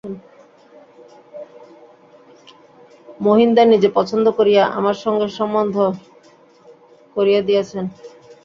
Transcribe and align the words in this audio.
মহিনদা 3.19 3.63
নিজে 3.65 3.89
পছন্দ 3.97 4.25
করিয়া 4.37 4.63
আমার 4.77 4.97
সঙ্গে 5.03 5.27
সম্বন্ধ 5.37 5.75
করিয়া 7.15 7.41
দিয়াছেন। 7.47 7.85